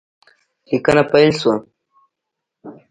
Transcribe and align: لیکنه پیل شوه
لیکنه 0.69 1.03
پیل 1.11 1.29
شوه 1.39 1.55